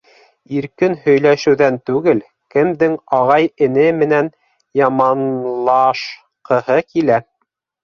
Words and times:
—Иркен 0.59 0.95
һөйләшеүҙән 1.01 1.77
түгел, 1.89 2.21
кемдең 2.55 2.97
ағай-эне 3.19 3.85
менән 4.01 4.33
яманлашҡыһы 4.83 6.83
килә. 6.91 7.23